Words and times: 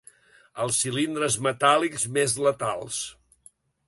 Els 0.63 0.77
cilindres 0.85 1.37
metàl·lics 1.47 2.07
més 2.15 2.33
letals. 2.47 3.03